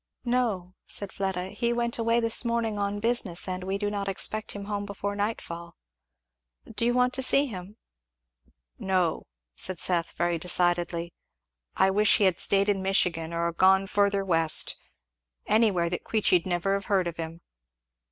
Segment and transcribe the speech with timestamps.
[0.25, 4.53] "No," said Fleda, "he went away this morning on business, and we do not expect
[4.53, 5.75] him home before night fall.
[6.73, 7.77] Do you want to see him?"
[8.79, 11.13] "No," said Seth very decidedly.
[11.75, 14.75] "I wish he had staid in Michigan, or gone further west,
[15.45, 17.41] anywhere that Queechy'd never have heard of him."